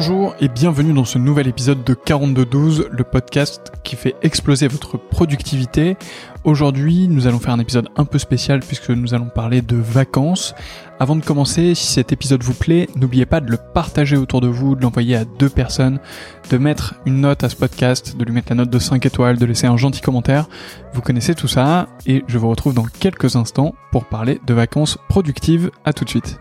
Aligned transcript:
Bonjour 0.00 0.34
et 0.40 0.48
bienvenue 0.48 0.94
dans 0.94 1.04
ce 1.04 1.18
nouvel 1.18 1.46
épisode 1.46 1.84
de 1.84 1.92
4212, 1.92 2.88
le 2.90 3.04
podcast 3.04 3.70
qui 3.84 3.96
fait 3.96 4.16
exploser 4.22 4.66
votre 4.66 4.96
productivité. 4.96 5.98
Aujourd'hui, 6.42 7.06
nous 7.06 7.26
allons 7.26 7.38
faire 7.38 7.52
un 7.52 7.58
épisode 7.58 7.90
un 7.96 8.06
peu 8.06 8.16
spécial 8.16 8.60
puisque 8.60 8.88
nous 8.88 9.12
allons 9.12 9.28
parler 9.28 9.60
de 9.60 9.76
vacances. 9.76 10.54
Avant 11.00 11.16
de 11.16 11.22
commencer, 11.22 11.74
si 11.74 11.84
cet 11.84 12.12
épisode 12.12 12.42
vous 12.42 12.54
plaît, 12.54 12.88
n'oubliez 12.96 13.26
pas 13.26 13.42
de 13.42 13.50
le 13.50 13.58
partager 13.58 14.16
autour 14.16 14.40
de 14.40 14.48
vous, 14.48 14.74
de 14.74 14.80
l'envoyer 14.80 15.16
à 15.16 15.26
deux 15.26 15.50
personnes, 15.50 16.00
de 16.48 16.56
mettre 16.56 16.94
une 17.04 17.20
note 17.20 17.44
à 17.44 17.50
ce 17.50 17.56
podcast, 17.56 18.16
de 18.16 18.24
lui 18.24 18.32
mettre 18.32 18.52
la 18.52 18.56
note 18.56 18.70
de 18.70 18.78
5 18.78 19.04
étoiles, 19.04 19.36
de 19.36 19.44
laisser 19.44 19.66
un 19.66 19.76
gentil 19.76 20.00
commentaire. 20.00 20.48
Vous 20.94 21.02
connaissez 21.02 21.34
tout 21.34 21.46
ça 21.46 21.88
et 22.06 22.24
je 22.26 22.38
vous 22.38 22.48
retrouve 22.48 22.72
dans 22.72 22.86
quelques 22.86 23.36
instants 23.36 23.74
pour 23.92 24.06
parler 24.06 24.40
de 24.46 24.54
vacances 24.54 24.96
productives. 25.10 25.70
À 25.84 25.92
tout 25.92 26.06
de 26.06 26.08
suite. 26.08 26.40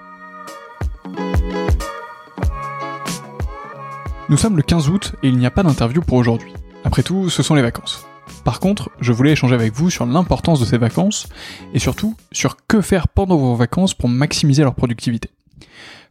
Nous 4.30 4.38
sommes 4.38 4.58
le 4.58 4.62
15 4.62 4.90
août 4.90 5.16
et 5.24 5.28
il 5.28 5.40
n'y 5.40 5.48
a 5.48 5.52
pas 5.52 5.64
d'interview 5.64 6.02
pour 6.02 6.20
aujourd'hui. 6.20 6.54
Après 6.84 7.02
tout, 7.02 7.32
ce 7.32 7.42
sont 7.42 7.56
les 7.56 7.64
vacances. 7.64 8.06
Par 8.46 8.60
contre, 8.60 8.92
je 9.02 9.12
voulais 9.12 9.32
échanger 9.32 9.56
avec 9.56 9.74
vous 9.74 9.90
sur 9.90 10.06
l'importance 10.06 10.60
de 10.60 10.66
ces 10.66 10.78
vacances 10.78 11.28
et 11.74 11.80
surtout 11.80 12.16
sur 12.32 12.56
que 12.68 12.80
faire 12.82 13.08
pendant 13.08 13.38
vos 13.38 13.56
vacances 13.56 13.96
pour 13.96 14.08
maximiser 14.08 14.62
leur 14.62 14.76
productivité. 14.76 15.32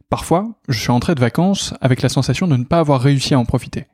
Parfois, 0.09 0.49
je 0.67 0.77
suis 0.77 0.91
rentré 0.91 1.15
de 1.15 1.21
vacances 1.21 1.73
avec 1.79 2.01
la 2.01 2.09
sensation 2.09 2.45
de 2.45 2.57
ne 2.57 2.65
pas 2.65 2.79
avoir 2.79 2.99
réussi 2.99 3.35
à 3.35 3.39
en 3.39 3.45
profiter. 3.45 3.85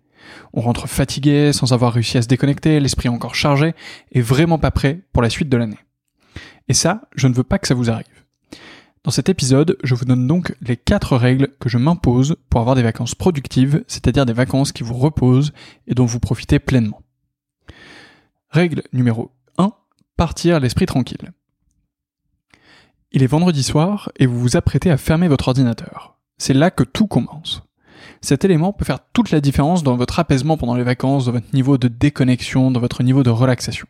On 0.54 0.62
rentre 0.62 0.88
fatigué, 0.88 1.54
sans 1.54 1.72
avoir 1.72 1.94
réussi 1.94 2.18
à 2.18 2.24
se 2.24 2.28
déconnecter, 2.28 2.80
l'esprit 2.80 3.10
encore 3.10 3.36
chargé 3.36 3.76
et 4.12 4.22
vraiment 4.22 4.58
pas 4.58 4.72
prêt 4.72 5.02
pour 5.14 5.22
la 5.22 5.30
suite 5.30 5.50
de 5.50 5.58
l'année. 5.58 5.78
Et 6.68 6.74
ça, 6.74 7.02
je 7.16 7.28
ne 7.28 7.36
veux 7.36 7.44
pas 7.44 7.60
que 7.60 7.68
ça 7.68 7.76
vous 7.76 7.92
arrive. 7.92 8.15
Dans 9.06 9.12
cet 9.12 9.30
épisode, 9.30 9.78
je 9.84 9.94
vous 9.94 10.06
donne 10.06 10.26
donc 10.26 10.56
les 10.62 10.78
4 10.78 11.16
règles 11.16 11.50
que 11.60 11.70
je 11.70 11.78
m'impose 11.78 12.38
pour 12.50 12.60
avoir 12.60 12.76
des 12.76 12.82
vacances 12.82 13.14
productives, 13.14 13.84
c'est-à-dire 13.88 14.26
des 14.26 14.34
vacances 14.34 14.72
qui 14.72 14.82
vous 14.82 14.96
reposent 14.96 15.54
et 15.86 15.94
dont 15.94 16.08
vous 16.08 16.20
profitez 16.20 16.58
pleinement. 16.58 17.04
Règle 18.50 18.82
numéro 18.94 19.30
1, 19.60 19.74
partir 20.18 20.60
l'esprit 20.60 20.88
tranquille. 20.88 21.34
Il 23.12 23.22
est 23.22 23.28
vendredi 23.28 23.62
soir 23.62 24.12
et 24.18 24.26
vous 24.26 24.40
vous 24.40 24.58
apprêtez 24.58 24.90
à 24.90 24.98
fermer 24.98 25.28
votre 25.28 25.50
ordinateur. 25.50 26.18
C'est 26.40 26.56
là 26.56 26.72
que 26.72 26.84
tout 26.84 27.06
commence. 27.06 27.62
Cet 28.22 28.44
élément 28.44 28.74
peut 28.74 28.86
faire 28.86 29.06
toute 29.14 29.30
la 29.30 29.40
différence 29.40 29.84
dans 29.84 29.98
votre 29.98 30.18
apaisement 30.18 30.58
pendant 30.58 30.76
les 30.76 30.84
vacances, 30.84 31.26
dans 31.28 31.34
votre 31.34 31.54
niveau 31.54 31.78
de 31.78 31.90
déconnexion, 31.90 32.72
dans 32.72 32.80
votre 32.80 33.04
niveau 33.04 33.22
de 33.22 33.30
relaxation. 33.30 33.86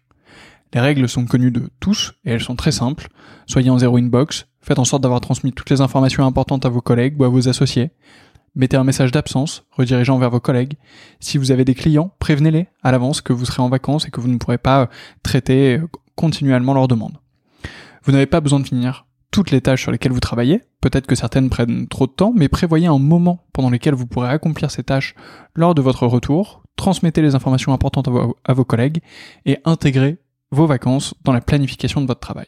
Les 0.74 0.82
règles 0.82 1.08
sont 1.08 1.26
connues 1.26 1.52
de 1.52 1.70
tous 1.80 2.16
et 2.26 2.32
elles 2.32 2.44
sont 2.44 2.58
très 2.58 2.74
simples. 2.74 3.08
Soyez 3.46 3.70
en 3.70 3.80
zéro 3.80 3.96
inbox, 3.96 4.46
faites 4.66 4.80
en 4.80 4.86
sorte 4.86 5.04
d'avoir 5.04 5.22
transmis 5.22 5.54
toutes 5.54 5.70
les 5.70 5.82
informations 5.82 6.26
importantes 6.26 6.66
à 6.66 6.70
vos 6.70 6.82
collègues 6.82 7.20
ou 7.20 7.24
à 7.24 7.30
vos 7.30 7.48
associés. 7.48 7.92
Mettez 8.56 8.78
un 8.78 8.84
message 8.84 9.12
d'absence, 9.12 9.66
redirigeant 9.72 10.18
vers 10.18 10.32
vos 10.32 10.40
collègues. 10.40 10.74
Si 11.20 11.38
vous 11.38 11.52
avez 11.52 11.66
des 11.66 11.76
clients, 11.76 12.12
prévenez-les 12.20 12.68
à 12.84 12.92
l'avance 12.92 13.22
que 13.22 13.34
vous 13.34 13.46
serez 13.46 13.62
en 13.62 13.70
vacances 13.70 14.08
et 14.08 14.12
que 14.12 14.22
vous 14.22 14.30
ne 14.30 14.38
pourrez 14.38 14.58
pas 14.58 14.90
traiter 15.24 15.80
continuellement 16.16 16.74
leurs 16.74 16.88
demandes. 16.88 17.18
Vous 18.04 18.12
n'avez 18.12 18.26
pas 18.26 18.42
besoin 18.42 18.60
de 18.60 18.66
finir 18.66 19.06
toutes 19.30 19.52
les 19.52 19.62
tâches 19.62 19.82
sur 19.82 19.92
lesquelles 19.92 20.14
vous 20.14 20.20
travaillez. 20.20 20.64
Peut-être 20.82 21.06
que 21.06 21.16
certaines 21.16 21.50
prennent 21.50 21.88
trop 21.88 22.08
de 22.08 22.12
temps, 22.12 22.32
mais 22.34 22.48
prévoyez 22.48 22.88
un 22.88 22.98
moment 22.98 23.46
pendant 23.52 23.70
lequel 23.70 23.94
vous 23.94 24.08
pourrez 24.08 24.30
accomplir 24.30 24.72
ces 24.72 24.84
tâches 24.84 25.14
lors 25.54 25.76
de 25.76 25.82
votre 25.82 26.08
retour. 26.08 26.64
Transmettez 26.78 27.22
les 27.22 27.36
informations 27.36 27.74
importantes 27.74 28.08
à 28.08 28.12
vos, 28.12 28.38
à 28.44 28.54
vos 28.54 28.66
collègues 28.66 29.02
et 29.46 29.60
intégrez 29.66 30.18
vos 30.52 30.66
vacances 30.66 31.14
dans 31.24 31.34
la 31.34 31.42
planification 31.42 32.02
de 32.02 32.08
votre 32.08 32.22
travail. 32.22 32.48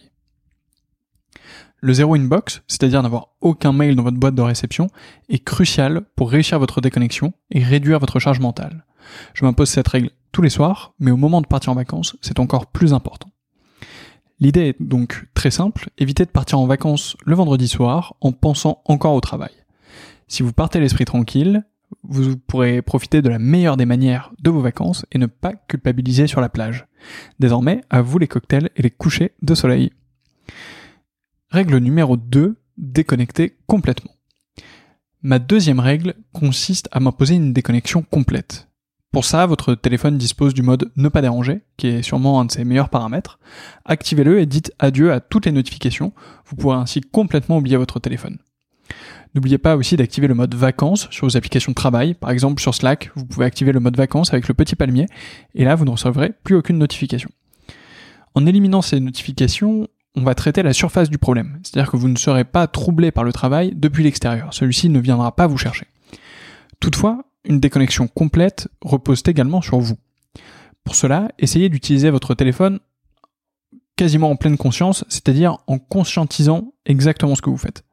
Le 1.80 1.94
zéro 1.94 2.16
inbox, 2.16 2.64
c'est-à-dire 2.68 3.04
n'avoir 3.04 3.30
aucun 3.42 3.72
mail 3.72 3.96
dans 3.96 4.04
votre 4.04 4.18
boîte 4.18 4.36
de 4.36 4.42
réception, 4.42 4.88
est 5.30 5.44
crucial 5.44 6.02
pour 6.16 6.32
réussir 6.32 6.58
votre 6.58 6.82
déconnexion 6.82 7.34
et 7.52 7.64
réduire 7.64 8.00
votre 8.00 8.20
charge 8.20 8.40
mentale. 8.40 8.86
Je 9.34 9.46
m'impose 9.46 9.70
cette 9.70 9.88
règle 9.88 10.10
tous 10.32 10.42
les 10.42 10.50
soirs, 10.50 10.94
mais 11.00 11.12
au 11.12 11.18
moment 11.18 11.42
de 11.42 11.48
partir 11.48 11.72
en 11.72 11.76
vacances, 11.76 12.16
c'est 12.22 12.40
encore 12.40 12.68
plus 12.68 12.94
important. 12.94 13.30
L'idée 14.40 14.70
est 14.70 14.76
donc 14.80 15.26
très 15.34 15.52
simple, 15.52 15.90
évitez 15.98 16.26
de 16.26 16.32
partir 16.32 16.60
en 16.60 16.68
vacances 16.68 17.16
le 17.26 17.36
vendredi 17.36 17.68
soir 17.68 18.16
en 18.22 18.32
pensant 18.32 18.82
encore 18.86 19.14
au 19.14 19.22
travail. 19.22 19.52
Si 20.28 20.44
vous 20.44 20.54
partez 20.54 20.80
l'esprit 20.80 21.06
tranquille, 21.06 21.64
vous 22.04 22.38
pourrez 22.38 22.82
profiter 22.82 23.22
de 23.22 23.30
la 23.30 23.40
meilleure 23.40 23.78
des 23.78 23.86
manières 23.86 24.32
de 24.40 24.50
vos 24.50 24.62
vacances 24.62 25.06
et 25.12 25.18
ne 25.18 25.26
pas 25.26 25.54
culpabiliser 25.54 26.28
sur 26.28 26.42
la 26.42 26.50
plage. 26.50 26.86
Désormais, 27.40 27.82
à 27.90 28.02
vous 28.02 28.20
les 28.20 28.28
cocktails 28.28 28.70
et 28.76 28.82
les 28.82 28.92
couchers 28.92 29.34
de 29.42 29.56
soleil. 29.56 29.92
Règle 31.50 31.78
numéro 31.78 32.18
2, 32.18 32.58
déconnecter 32.78 33.56
complètement. 33.68 34.12
Ma 35.22 35.40
deuxième 35.40 35.80
règle 35.80 36.16
consiste 36.34 36.90
à 36.92 37.00
m'imposer 37.00 37.36
une 37.36 37.54
déconnexion 37.54 38.02
complète. 38.02 38.68
Pour 39.14 39.24
ça, 39.24 39.46
votre 39.46 39.74
téléphone 39.74 40.18
dispose 40.18 40.54
du 40.54 40.62
mode 40.62 40.92
ne 40.98 41.08
pas 41.08 41.22
déranger, 41.22 41.62
qui 41.78 41.88
est 41.88 42.02
sûrement 42.02 42.42
un 42.42 42.46
de 42.46 42.52
ses 42.52 42.66
meilleurs 42.66 42.90
paramètres. 42.90 43.40
Activez-le 43.86 44.42
et 44.42 44.46
dites 44.46 44.74
adieu 44.78 45.14
à 45.14 45.22
toutes 45.22 45.46
les 45.46 45.54
notifications. 45.54 46.12
Vous 46.46 46.58
pourrez 46.58 46.76
ainsi 46.76 47.00
complètement 47.00 47.58
oublier 47.58 47.78
votre 47.78 48.02
téléphone. 48.02 48.40
N'oubliez 49.34 49.58
pas 49.58 49.78
aussi 49.78 49.96
d'activer 49.96 50.28
le 50.28 50.34
mode 50.34 50.54
vacances 50.54 51.08
sur 51.12 51.28
vos 51.28 51.38
applications 51.38 51.72
de 51.72 51.76
travail. 51.76 52.14
Par 52.14 52.32
exemple, 52.32 52.62
sur 52.62 52.76
Slack, 52.76 53.12
vous 53.16 53.26
pouvez 53.26 53.46
activer 53.46 53.72
le 53.72 53.80
mode 53.80 53.96
vacances 53.96 54.34
avec 54.34 54.50
le 54.50 54.54
petit 54.54 54.76
palmier, 54.76 55.06
et 55.56 55.64
là, 55.64 55.76
vous 55.76 55.86
ne 55.86 55.92
recevrez 55.92 56.34
plus 56.44 56.56
aucune 56.56 56.78
notification. 56.78 57.30
En 58.36 58.46
éliminant 58.46 58.82
ces 58.82 59.00
notifications, 59.00 59.88
on 60.18 60.24
va 60.24 60.34
traiter 60.34 60.64
la 60.64 60.74
surface 60.74 61.10
du 61.10 61.20
problème. 61.20 61.60
C'est-à-dire 61.62 61.92
que 61.92 61.96
vous 61.96 62.10
ne 62.10 62.18
serez 62.18 62.44
pas 62.44 62.66
troublé 62.66 63.12
par 63.12 63.24
le 63.24 63.32
travail 63.32 63.74
depuis 63.76 64.04
l'extérieur. 64.04 64.52
Celui-ci 64.52 64.90
ne 64.90 65.00
viendra 65.00 65.36
pas 65.36 65.46
vous 65.46 65.60
chercher. 65.60 65.86
Toutefois, 66.80 67.26
une 67.46 67.60
déconnexion 67.60 68.08
complète 68.08 68.68
repose 68.82 69.22
également 69.28 69.62
sur 69.62 69.80
vous. 69.80 69.98
Pour 70.84 70.96
cela, 70.96 71.30
essayez 71.38 71.70
d'utiliser 71.70 72.10
votre 72.10 72.34
téléphone 72.34 72.80
quasiment 73.96 74.32
en 74.32 74.36
pleine 74.36 74.58
conscience, 74.58 75.06
c'est-à-dire 75.08 75.60
en 75.68 75.78
conscientisant 75.78 76.74
exactement 76.88 77.36
ce 77.36 77.42
que 77.44 77.52
vous 77.52 77.58
faites. 77.58 77.84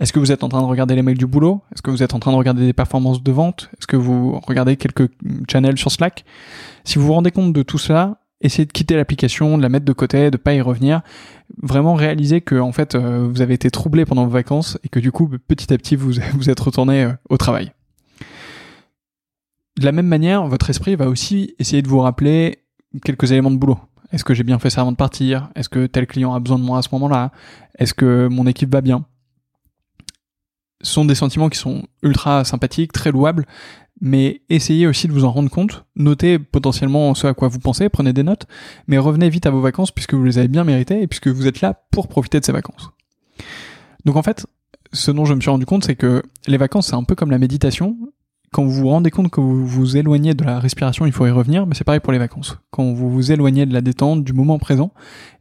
Est-ce 0.00 0.12
que 0.12 0.18
vous 0.18 0.32
êtes 0.32 0.42
en 0.42 0.48
train 0.48 0.62
de 0.62 0.66
regarder 0.66 0.96
les 0.96 1.02
mails 1.02 1.18
du 1.18 1.26
boulot? 1.26 1.62
Est-ce 1.72 1.82
que 1.82 1.90
vous 1.90 2.02
êtes 2.02 2.14
en 2.14 2.18
train 2.18 2.32
de 2.32 2.36
regarder 2.36 2.66
des 2.66 2.72
performances 2.72 3.22
de 3.22 3.30
vente? 3.30 3.70
Est-ce 3.78 3.86
que 3.86 3.96
vous 3.96 4.40
regardez 4.40 4.76
quelques 4.76 5.10
channels 5.48 5.78
sur 5.78 5.92
Slack? 5.92 6.24
Si 6.84 6.98
vous 6.98 7.06
vous 7.06 7.12
rendez 7.12 7.30
compte 7.30 7.52
de 7.52 7.62
tout 7.62 7.78
cela, 7.78 8.19
essayez 8.40 8.66
de 8.66 8.72
quitter 8.72 8.96
l'application, 8.96 9.56
de 9.56 9.62
la 9.62 9.68
mettre 9.68 9.84
de 9.84 9.92
côté, 9.92 10.30
de 10.30 10.36
pas 10.36 10.54
y 10.54 10.60
revenir. 10.60 11.02
Vraiment 11.62 11.94
réaliser 11.94 12.40
que 12.40 12.58
en 12.58 12.72
fait 12.72 12.94
euh, 12.94 13.28
vous 13.30 13.42
avez 13.42 13.54
été 13.54 13.70
troublé 13.70 14.04
pendant 14.04 14.24
vos 14.24 14.30
vacances 14.30 14.78
et 14.84 14.88
que 14.88 15.00
du 15.00 15.12
coup 15.12 15.30
petit 15.48 15.72
à 15.72 15.78
petit 15.78 15.96
vous 15.96 16.12
vous 16.34 16.50
êtes 16.50 16.60
retourné 16.60 17.04
euh, 17.04 17.12
au 17.28 17.36
travail. 17.36 17.72
De 19.78 19.84
la 19.84 19.92
même 19.92 20.06
manière, 20.06 20.46
votre 20.46 20.68
esprit 20.70 20.94
va 20.94 21.08
aussi 21.08 21.54
essayer 21.58 21.82
de 21.82 21.88
vous 21.88 22.00
rappeler 22.00 22.64
quelques 23.04 23.32
éléments 23.32 23.50
de 23.50 23.56
boulot. 23.56 23.78
Est-ce 24.12 24.24
que 24.24 24.34
j'ai 24.34 24.42
bien 24.42 24.58
fait 24.58 24.70
ça 24.70 24.80
avant 24.80 24.92
de 24.92 24.96
partir? 24.96 25.50
Est-ce 25.54 25.68
que 25.68 25.86
tel 25.86 26.06
client 26.06 26.34
a 26.34 26.40
besoin 26.40 26.58
de 26.58 26.64
moi 26.64 26.78
à 26.78 26.82
ce 26.82 26.88
moment-là? 26.92 27.30
Est-ce 27.78 27.94
que 27.94 28.28
mon 28.28 28.46
équipe 28.46 28.70
va 28.70 28.80
bien? 28.80 29.06
Ce 30.82 30.92
sont 30.92 31.04
des 31.04 31.14
sentiments 31.14 31.48
qui 31.48 31.58
sont 31.58 31.84
ultra 32.02 32.44
sympathiques, 32.44 32.92
très 32.92 33.12
louables, 33.12 33.46
mais 34.00 34.42
essayez 34.48 34.86
aussi 34.86 35.08
de 35.08 35.12
vous 35.12 35.24
en 35.24 35.30
rendre 35.30 35.50
compte, 35.50 35.84
notez 35.96 36.38
potentiellement 36.38 37.14
ce 37.14 37.26
à 37.26 37.34
quoi 37.34 37.48
vous 37.48 37.58
pensez, 37.58 37.88
prenez 37.88 38.12
des 38.12 38.22
notes, 38.22 38.46
mais 38.86 38.98
revenez 38.98 39.28
vite 39.28 39.46
à 39.46 39.50
vos 39.50 39.60
vacances 39.60 39.90
puisque 39.90 40.14
vous 40.14 40.24
les 40.24 40.38
avez 40.38 40.48
bien 40.48 40.64
méritées 40.64 41.02
et 41.02 41.06
puisque 41.06 41.28
vous 41.28 41.46
êtes 41.46 41.60
là 41.60 41.82
pour 41.90 42.08
profiter 42.08 42.40
de 42.40 42.44
ces 42.44 42.52
vacances. 42.52 42.90
Donc 44.04 44.16
en 44.16 44.22
fait, 44.22 44.46
ce 44.92 45.10
dont 45.10 45.24
je 45.24 45.34
me 45.34 45.40
suis 45.40 45.50
rendu 45.50 45.66
compte, 45.66 45.84
c'est 45.84 45.96
que 45.96 46.22
les 46.46 46.56
vacances, 46.56 46.88
c'est 46.88 46.96
un 46.96 47.04
peu 47.04 47.14
comme 47.14 47.30
la 47.30 47.38
méditation. 47.38 47.96
Quand 48.52 48.64
vous 48.64 48.72
vous 48.72 48.88
rendez 48.88 49.10
compte 49.10 49.30
que 49.30 49.40
vous 49.40 49.64
vous 49.64 49.96
éloignez 49.96 50.34
de 50.34 50.42
la 50.42 50.58
respiration, 50.58 51.06
il 51.06 51.12
faut 51.12 51.26
y 51.26 51.30
revenir, 51.30 51.66
mais 51.66 51.74
c'est 51.76 51.84
pareil 51.84 52.00
pour 52.00 52.12
les 52.12 52.18
vacances. 52.18 52.58
Quand 52.70 52.92
vous 52.92 53.08
vous 53.08 53.30
éloignez 53.30 53.64
de 53.64 53.72
la 53.72 53.80
détente, 53.80 54.24
du 54.24 54.32
moment 54.32 54.58
présent, 54.58 54.92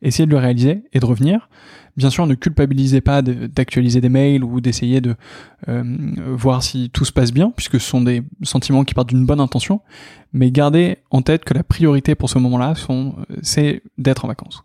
essayez 0.03 0.27
de 0.27 0.31
le 0.31 0.37
réaliser 0.37 0.83
et 0.93 0.99
de 0.99 1.05
revenir. 1.05 1.49
Bien 1.99 2.09
sûr, 2.09 2.25
ne 2.25 2.33
culpabilisez 2.33 3.01
pas 3.01 3.21
d'actualiser 3.21 3.99
des 3.99 4.07
mails 4.07 4.41
ou 4.41 4.61
d'essayer 4.61 5.01
de 5.01 5.17
euh, 5.67 5.83
voir 6.29 6.63
si 6.63 6.89
tout 6.91 7.03
se 7.03 7.11
passe 7.11 7.33
bien, 7.33 7.51
puisque 7.51 7.77
ce 7.77 7.85
sont 7.89 7.99
des 7.99 8.23
sentiments 8.41 8.85
qui 8.85 8.93
partent 8.93 9.09
d'une 9.09 9.25
bonne 9.25 9.41
intention, 9.41 9.81
mais 10.31 10.49
gardez 10.49 10.99
en 11.11 11.21
tête 11.21 11.43
que 11.43 11.53
la 11.53 11.61
priorité 11.61 12.15
pour 12.15 12.29
ce 12.29 12.39
moment-là, 12.39 12.73
c'est 13.41 13.83
d'être 13.97 14.23
en 14.23 14.29
vacances. 14.29 14.63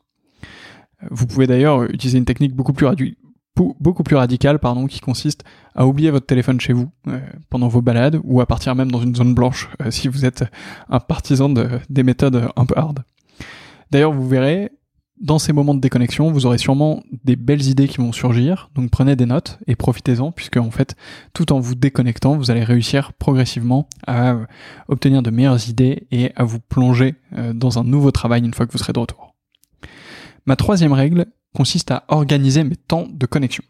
Vous 1.10 1.26
pouvez 1.26 1.48
d'ailleurs 1.48 1.82
utiliser 1.82 2.19
une 2.19 2.25
technique 2.25 2.54
beaucoup 2.54 2.72
plus, 2.72 2.86
radicale 4.14 4.60
pardon, 4.60 4.87
qui 4.87 5.00
consiste 5.00 5.42
à 5.75 5.88
oublier 5.88 6.12
votre 6.12 6.26
téléphone 6.26 6.60
chez 6.60 6.72
vous 6.72 6.88
euh, 7.08 7.19
pendant 7.50 7.66
vos 7.66 7.82
balades 7.82 8.20
ou 8.22 8.42
à 8.42 8.46
partir 8.46 8.76
même 8.76 8.92
dans 8.92 9.02
une 9.02 9.16
zone 9.16 9.34
blanche 9.34 9.70
euh, 9.82 9.90
si 9.90 10.06
vous 10.06 10.25
êtes 10.25 10.44
un 10.88 11.00
partisan 11.00 11.48
de, 11.48 11.66
des 11.90 12.04
méthodes 12.04 12.48
un 12.54 12.64
peu 12.64 12.75
hard. 12.76 13.02
D'ailleurs, 13.90 14.12
vous 14.12 14.28
verrez, 14.28 14.70
dans 15.20 15.38
ces 15.38 15.52
moments 15.52 15.75
de 15.75 15.81
déconnexion, 15.81 16.32
vous 16.32 16.46
aurez 16.46 16.58
sûrement 16.58 17.02
des 17.25 17.37
belles 17.37 17.66
idées 17.69 17.88
qui 17.88 17.99
vont 17.99 18.12
surgir, 18.12 18.70
donc 18.75 18.90
prenez 18.90 19.16
des 19.16 19.26
notes 19.26 19.58
et 19.66 19.76
profitez-en, 19.76 20.32
puisque 20.32 20.56
en 20.56 20.70
fait, 20.70 20.96
tout 21.32 21.52
en 21.52 21.61
vous 21.61 21.75
déconnectant, 21.75 22.37
vous 22.37 22.50
allez 22.50 22.64
réussir 22.64 23.12
progressivement 23.12 23.88
à 24.06 24.32
euh, 24.32 24.44
obtenir 24.88 25.22
de 25.22 25.31
meilleures 25.31 25.69
idées 25.69 26.06
et 26.11 26.32
à 26.34 26.44
vous 26.44 26.58
plonger 26.58 27.14
euh, 27.37 27.52
dans 27.52 27.78
un 27.78 27.84
nouveau 27.84 28.11
travail 28.11 28.44
une 28.44 28.55
fois 28.55 28.66
que 28.66 28.72
vous 28.72 28.78
serez 28.78 28.93
de 28.93 28.99
retour. 28.99 29.34
Ma 30.46 30.56
troisième 30.56 30.93
règle 30.93 31.26
consiste 31.55 31.90
à 31.90 32.05
organiser 32.08 32.64
mes 32.64 32.76
temps 32.76 33.06
de 33.08 33.26
connexion. 33.26 33.62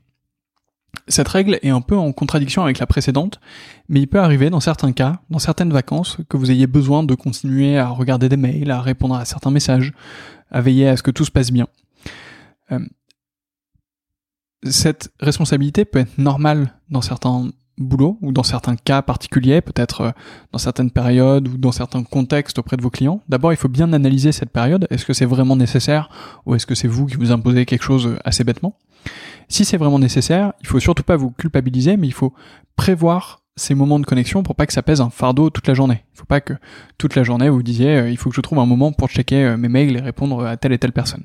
Cette 1.09 1.29
règle 1.29 1.59
est 1.63 1.71
un 1.71 1.81
peu 1.81 1.97
en 1.97 2.13
contradiction 2.13 2.63
avec 2.63 2.79
la 2.79 2.87
précédente, 2.87 3.41
mais 3.89 4.01
il 4.01 4.07
peut 4.07 4.21
arriver 4.21 4.51
dans 4.51 4.61
certains 4.61 4.93
cas, 4.93 5.21
dans 5.31 5.39
certaines 5.39 5.73
vacances, 5.73 6.19
que 6.29 6.37
vous 6.37 6.51
ayez 6.51 6.67
besoin 6.67 7.03
de 7.03 7.15
continuer 7.15 7.79
à 7.79 7.89
regarder 7.89 8.29
des 8.29 8.37
mails, 8.37 8.71
à 8.71 8.81
répondre 8.81 9.15
à 9.15 9.25
certains 9.25 9.51
messages, 9.51 9.93
à 10.51 10.61
veiller 10.61 10.89
à 10.89 10.97
ce 10.97 11.03
que 11.03 11.11
tout 11.11 11.25
se 11.25 11.31
passe 11.31 11.51
bien. 11.51 11.67
Euh, 12.73 12.79
cette 14.63 15.13
responsabilité 15.21 15.85
peut 15.85 16.01
être 16.01 16.17
normale 16.19 16.75
dans 16.89 17.03
certains 17.03 17.51
boulots 17.77 18.19
ou 18.23 18.33
dans 18.33 18.43
certains 18.43 18.77
cas 18.77 19.03
particuliers, 19.03 19.61
peut-être 19.61 20.01
euh, 20.01 20.11
dans 20.53 20.59
certaines 20.59 20.91
périodes 20.91 21.49
ou 21.49 21.57
dans 21.57 21.73
certains 21.73 22.03
contextes 22.03 22.59
auprès 22.59 22.77
de 22.77 22.83
vos 22.83 22.91
clients. 22.91 23.21
D'abord, 23.29 23.53
il 23.53 23.57
faut 23.57 23.69
bien 23.69 23.93
analyser 23.93 24.33
cette 24.33 24.51
période. 24.51 24.87
Est-ce 24.91 25.05
que 25.05 25.13
c'est 25.13 25.25
vraiment 25.25 25.57
nécessaire 25.57 26.09
ou 26.47 26.55
est-ce 26.55 26.67
que 26.67 26.75
c'est 26.75 26.89
vous 26.89 27.07
qui 27.07 27.17
vous 27.17 27.33
imposez 27.33 27.67
quelque 27.67 27.83
chose 27.83 28.17
assez 28.25 28.45
bêtement? 28.45 28.79
Si 29.49 29.65
c'est 29.65 29.77
vraiment 29.77 29.99
nécessaire, 29.99 30.53
il 30.61 30.67
faut 30.67 30.81
surtout 30.81 31.03
pas 31.03 31.17
vous 31.17 31.31
culpabiliser, 31.31 31.97
mais 31.97 32.07
il 32.07 32.13
faut 32.13 32.33
prévoir 32.77 33.41
ces 33.57 33.75
moments 33.75 34.01
de 34.01 34.07
connexion 34.07 34.43
pour 34.43 34.57
pas 34.57 34.67
que 34.67 34.73
ça 34.73 34.83
pèse 34.83 35.01
un 35.01 35.11
fardeau 35.11 35.51
toute 35.51 35.69
la 35.69 35.75
journée. 35.75 36.05
Il 36.15 36.19
faut 36.19 36.25
pas 36.25 36.41
que 36.41 36.55
toute 36.99 37.15
la 37.15 37.23
journée 37.23 37.49
vous 37.49 37.63
disiez 37.63 37.97
euh, 37.97 38.11
il 38.11 38.17
faut 38.17 38.31
que 38.31 38.37
je 38.37 38.41
trouve 38.41 38.59
un 38.59 38.67
moment 38.67 38.93
pour 38.93 39.09
checker 39.09 39.45
euh, 39.45 39.57
mes 39.57 39.69
mails 39.69 39.97
et 39.97 40.01
répondre 40.01 40.45
à 40.45 40.57
telle 40.57 40.73
et 40.73 40.79
telle 40.79 40.93
personne. 40.93 41.25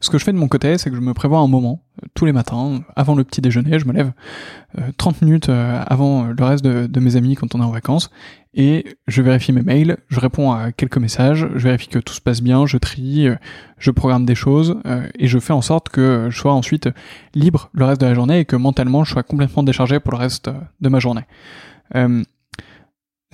Ce 0.00 0.10
que 0.10 0.18
je 0.18 0.24
fais 0.24 0.32
de 0.32 0.38
mon 0.38 0.48
côté, 0.48 0.76
c'est 0.78 0.90
que 0.90 0.96
je 0.96 1.00
me 1.00 1.14
prévois 1.14 1.38
un 1.38 1.46
moment, 1.46 1.82
euh, 2.02 2.06
tous 2.14 2.26
les 2.26 2.32
matins, 2.32 2.82
avant 2.94 3.14
le 3.14 3.24
petit 3.24 3.40
déjeuner, 3.40 3.78
je 3.78 3.86
me 3.86 3.92
lève 3.92 4.12
30 4.96 5.14
euh, 5.14 5.24
minutes 5.24 5.48
euh, 5.48 5.82
avant 5.86 6.24
le 6.24 6.44
reste 6.44 6.64
de, 6.64 7.00
mes 7.00 7.16
amis 7.16 7.36
quand 7.36 7.54
on 7.54 7.60
est 7.60 7.64
en 7.64 7.70
vacances, 7.70 8.10
et 8.54 8.84
je 9.08 9.22
vérifie 9.22 9.52
mes 9.52 9.62
mails, 9.62 9.96
je 10.08 10.20
réponds 10.20 10.52
à 10.52 10.72
quelques 10.72 10.98
messages, 10.98 11.48
je 11.54 11.64
vérifie 11.64 11.88
que 11.88 11.98
tout 11.98 12.14
se 12.14 12.20
passe 12.20 12.42
bien, 12.42 12.66
je 12.66 12.76
trie, 12.76 13.28
je 13.78 13.90
programme 13.90 14.24
des 14.26 14.36
choses, 14.36 14.76
et 15.18 15.26
je 15.26 15.38
fais 15.40 15.52
en 15.52 15.60
sorte 15.60 15.88
que 15.88 16.28
je 16.30 16.38
sois 16.38 16.52
ensuite 16.52 16.88
libre 17.34 17.70
le 17.72 17.84
reste 17.84 18.00
de 18.00 18.06
la 18.06 18.14
journée 18.14 18.40
et 18.40 18.44
que 18.44 18.54
mentalement 18.54 19.02
je 19.02 19.12
sois 19.12 19.24
complètement 19.24 19.64
déchargé 19.64 19.98
pour 19.98 20.12
le 20.12 20.18
reste 20.18 20.50
de 20.80 20.88
ma 20.88 21.00
journée. 21.00 21.24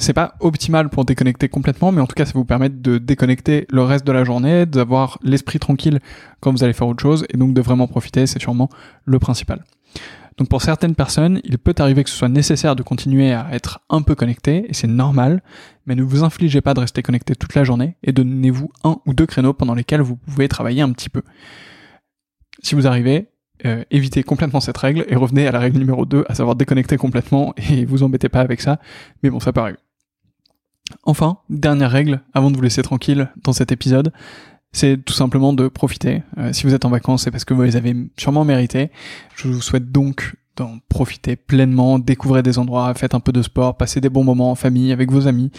C'est 0.01 0.15
pas 0.15 0.35
optimal 0.41 0.89
pour 0.89 1.05
déconnecter 1.05 1.51
complètement, 1.51 1.93
mais 1.93 2.01
en 2.01 2.07
tout 2.07 2.15
cas, 2.15 2.25
ça 2.25 2.33
vous 2.35 2.47
permet 2.47 2.71
de 2.71 2.97
déconnecter 2.97 3.67
le 3.69 3.83
reste 3.83 4.07
de 4.07 4.13
la 4.13 4.25
journée, 4.25 4.65
d'avoir 4.65 5.19
l'esprit 5.23 5.59
tranquille 5.59 6.01
quand 6.41 6.53
vous 6.53 6.65
allez 6.65 6.73
faire 6.73 6.89
autre 6.89 7.03
chose, 7.03 7.27
et 7.29 7.37
donc 7.37 7.53
de 7.53 7.61
vraiment 7.61 7.87
profiter, 7.87 8.27
c'est 8.27 8.41
sûrement 8.41 8.71
le 9.05 9.19
principal. 9.19 9.63
Donc 10.39 10.49
pour 10.49 10.63
certaines 10.63 10.95
personnes, 10.95 11.43
il 11.45 11.59
peut 11.59 11.75
arriver 11.79 12.03
que 12.03 12.09
ce 12.09 12.17
soit 12.17 12.31
nécessaire 12.31 12.77
de 12.77 12.83
continuer 12.83 13.35
à 13.35 13.49
être 13.53 13.81
un 13.91 14.01
peu 14.01 14.15
connecté, 14.15 14.65
et 14.71 14.73
c'est 14.73 14.87
normal, 14.87 15.43
mais 15.85 15.95
ne 15.95 16.03
vous 16.03 16.25
infligez 16.25 16.63
pas 16.63 16.73
de 16.73 16.81
rester 16.81 17.03
connecté 17.03 17.37
toute 17.37 17.55
la 17.55 17.63
journée, 17.63 17.97
et 18.03 18.13
donnez-vous 18.13 18.73
un 18.85 18.97
ou 19.05 19.13
deux 19.13 19.27
créneaux 19.27 19.53
pendant 19.53 19.75
lesquels 19.75 20.01
vous 20.01 20.17
pouvez 20.17 20.49
travailler 20.49 20.81
un 20.81 20.93
petit 20.93 21.11
peu. 21.11 21.21
Si 22.63 22.75
vous 22.75 22.87
arrivez, 22.87 23.29
euh, 23.67 23.85
évitez 23.91 24.23
complètement 24.23 24.61
cette 24.61 24.79
règle 24.79 25.05
et 25.09 25.17
revenez 25.17 25.47
à 25.47 25.53
la 25.53 25.59
règle 25.59 25.79
numéro 25.79 26.07
2, 26.07 26.25
à 26.27 26.35
savoir 26.35 26.57
déconnecter 26.57 26.97
complètement 26.97 27.53
et 27.71 27.85
vous 27.85 28.03
embêtez 28.03 28.31
pas 28.31 28.41
avec 28.41 28.63
ça. 28.63 28.79
Mais 29.23 29.29
bon, 29.29 29.41
ça 29.41 29.53
peut. 29.53 29.61
Enfin, 31.05 31.39
dernière 31.49 31.91
règle, 31.91 32.23
avant 32.35 32.51
de 32.51 32.57
vous 32.57 32.63
laisser 32.63 32.83
tranquille 32.83 33.29
dans 33.43 33.53
cet 33.53 33.73
épisode, 33.73 34.13
c'est 34.73 35.05
tout 35.05 35.15
simplement 35.15 35.53
de 35.53 35.69
profiter. 35.69 36.23
Euh, 36.39 36.53
si 36.53 36.65
vous 36.65 36.75
êtes 36.75 36.85
en 36.85 36.91
vacances, 36.91 37.25
c'est 37.25 37.31
parce 37.31 37.45
que 37.45 37.55
vous 37.55 37.63
les 37.63 37.77
avez 37.77 37.95
sûrement 38.17 38.45
mérité. 38.45 38.91
Je 39.35 39.49
vous 39.49 39.61
souhaite 39.61 39.91
donc 39.91 40.37
d'en 40.57 40.79
profiter 40.89 41.37
pleinement, 41.37 41.99
découvrez 41.99 42.43
des 42.43 42.59
endroits, 42.59 42.93
faites 42.95 43.15
un 43.15 43.21
peu 43.21 43.33
de 43.33 43.43
sport, 43.43 43.77
passez 43.77 44.01
des 44.01 44.09
bons 44.09 44.25
moments 44.25 44.51
en 44.51 44.55
famille, 44.55 44.93
avec 44.93 45.11
vos 45.11 45.27
amis, 45.27 45.51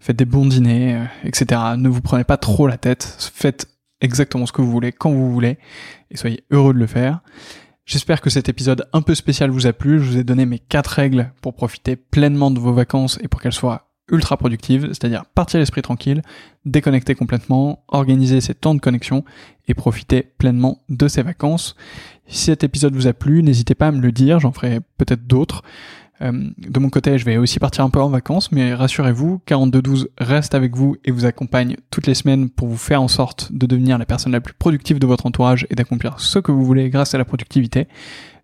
faites 0.00 0.16
des 0.16 0.24
bons 0.24 0.46
dîners, 0.46 0.94
euh, 0.94 1.04
etc. 1.24 1.60
Ne 1.76 1.88
vous 1.88 2.00
prenez 2.00 2.24
pas 2.24 2.36
trop 2.36 2.66
la 2.66 2.76
tête, 2.76 3.16
faites 3.34 3.68
exactement 4.00 4.46
ce 4.46 4.52
que 4.52 4.62
vous 4.62 4.70
voulez, 4.70 4.92
quand 4.92 5.10
vous 5.10 5.32
voulez, 5.32 5.58
et 6.10 6.16
soyez 6.16 6.44
heureux 6.50 6.74
de 6.74 6.78
le 6.78 6.86
faire. 6.86 7.20
J'espère 7.84 8.20
que 8.20 8.30
cet 8.30 8.48
épisode 8.48 8.88
un 8.92 9.00
peu 9.00 9.14
spécial 9.14 9.50
vous 9.50 9.68
a 9.68 9.72
plu. 9.72 10.00
Je 10.00 10.10
vous 10.10 10.18
ai 10.18 10.24
donné 10.24 10.44
mes 10.44 10.58
quatre 10.58 10.88
règles 10.88 11.30
pour 11.40 11.54
profiter 11.54 11.94
pleinement 11.94 12.50
de 12.50 12.58
vos 12.58 12.72
vacances 12.72 13.16
et 13.22 13.28
pour 13.28 13.40
qu'elles 13.40 13.52
soient 13.52 13.85
ultra 14.10 14.36
productive, 14.36 14.88
c'est-à-dire 14.88 15.24
partir 15.34 15.58
l'esprit 15.58 15.82
tranquille, 15.82 16.22
déconnecter 16.64 17.14
complètement, 17.14 17.84
organiser 17.88 18.40
ses 18.40 18.54
temps 18.54 18.74
de 18.74 18.80
connexion 18.80 19.24
et 19.68 19.74
profiter 19.74 20.22
pleinement 20.38 20.82
de 20.88 21.08
ses 21.08 21.22
vacances. 21.22 21.76
Si 22.26 22.44
cet 22.44 22.64
épisode 22.64 22.94
vous 22.94 23.06
a 23.06 23.12
plu, 23.12 23.42
n'hésitez 23.42 23.74
pas 23.74 23.88
à 23.88 23.92
me 23.92 24.00
le 24.00 24.12
dire, 24.12 24.40
j'en 24.40 24.52
ferai 24.52 24.80
peut-être 24.98 25.26
d'autres. 25.26 25.62
Euh, 26.22 26.32
de 26.58 26.80
mon 26.80 26.88
côté, 26.88 27.18
je 27.18 27.24
vais 27.24 27.36
aussi 27.36 27.58
partir 27.58 27.84
un 27.84 27.90
peu 27.90 28.00
en 28.00 28.08
vacances, 28.08 28.50
mais 28.52 28.74
rassurez-vous, 28.74 29.40
4212 29.44 30.08
reste 30.18 30.54
avec 30.54 30.74
vous 30.74 30.96
et 31.04 31.10
vous 31.10 31.26
accompagne 31.26 31.76
toutes 31.90 32.06
les 32.06 32.14
semaines 32.14 32.48
pour 32.48 32.68
vous 32.68 32.76
faire 32.76 33.02
en 33.02 33.08
sorte 33.08 33.52
de 33.52 33.66
devenir 33.66 33.98
la 33.98 34.06
personne 34.06 34.32
la 34.32 34.40
plus 34.40 34.54
productive 34.54 34.98
de 34.98 35.06
votre 35.06 35.26
entourage 35.26 35.66
et 35.68 35.74
d'accomplir 35.74 36.18
ce 36.20 36.38
que 36.38 36.52
vous 36.52 36.64
voulez 36.64 36.88
grâce 36.90 37.14
à 37.14 37.18
la 37.18 37.24
productivité. 37.24 37.86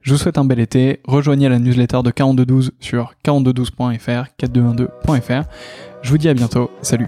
Je 0.03 0.13
vous 0.13 0.19
souhaite 0.19 0.39
un 0.39 0.45
bel 0.45 0.59
été. 0.59 1.01
Rejoignez 1.05 1.49
la 1.49 1.59
newsletter 1.59 2.01
de 2.03 2.11
4212 2.11 2.73
sur 2.81 3.15
4212.fr, 3.25 4.27
4212.fr. 4.39 5.45
Je 6.03 6.11
vous 6.11 6.19
dis 6.19 6.29
à 6.29 6.35
bientôt. 6.35 6.71
Salut. 6.83 7.07